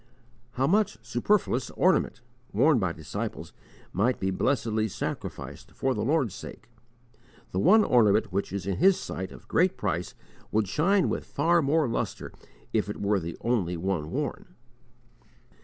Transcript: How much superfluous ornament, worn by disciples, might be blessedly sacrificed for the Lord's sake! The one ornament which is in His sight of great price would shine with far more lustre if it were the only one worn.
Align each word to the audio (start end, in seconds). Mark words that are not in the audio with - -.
How 0.53 0.65
much 0.65 0.97
superfluous 1.03 1.69
ornament, 1.77 2.21
worn 2.53 2.79
by 2.79 2.91
disciples, 2.91 3.53
might 3.93 4.19
be 4.19 4.31
blessedly 4.31 4.87
sacrificed 4.87 5.73
for 5.73 5.93
the 5.93 6.01
Lord's 6.03 6.33
sake! 6.33 6.69
The 7.51 7.59
one 7.59 7.83
ornament 7.83 8.31
which 8.31 8.51
is 8.51 8.65
in 8.65 8.77
His 8.77 8.99
sight 8.99 9.31
of 9.31 9.47
great 9.47 9.77
price 9.77 10.15
would 10.51 10.67
shine 10.67 11.07
with 11.07 11.23
far 11.23 11.61
more 11.61 11.87
lustre 11.87 12.31
if 12.73 12.89
it 12.89 12.99
were 12.99 13.19
the 13.19 13.37
only 13.41 13.77
one 13.77 14.09
worn. 14.09 14.55